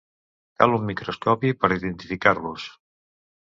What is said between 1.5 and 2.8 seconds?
per identificar-los.